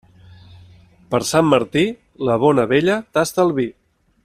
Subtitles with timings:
[1.11, 1.83] Per Sant Martí,
[2.31, 3.69] la bona vella tasta el vi.